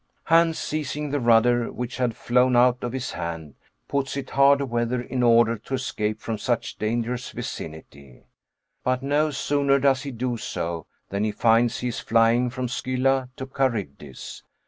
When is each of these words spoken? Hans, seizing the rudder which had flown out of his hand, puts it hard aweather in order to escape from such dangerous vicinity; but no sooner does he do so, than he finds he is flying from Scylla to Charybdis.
Hans, 0.23 0.57
seizing 0.57 1.11
the 1.11 1.19
rudder 1.19 1.71
which 1.71 1.97
had 1.97 2.15
flown 2.15 2.55
out 2.55 2.83
of 2.83 2.91
his 2.91 3.11
hand, 3.11 3.53
puts 3.87 4.17
it 4.17 4.31
hard 4.31 4.59
aweather 4.59 4.99
in 4.99 5.21
order 5.21 5.59
to 5.59 5.75
escape 5.75 6.19
from 6.19 6.39
such 6.39 6.79
dangerous 6.79 7.29
vicinity; 7.29 8.23
but 8.83 9.03
no 9.03 9.29
sooner 9.29 9.77
does 9.77 10.01
he 10.01 10.09
do 10.09 10.37
so, 10.37 10.87
than 11.09 11.23
he 11.23 11.31
finds 11.31 11.81
he 11.81 11.89
is 11.89 11.99
flying 11.99 12.49
from 12.49 12.67
Scylla 12.67 13.29
to 13.35 13.45
Charybdis. 13.55 14.41